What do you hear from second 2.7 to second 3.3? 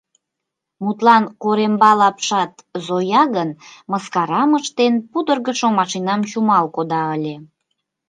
Зоя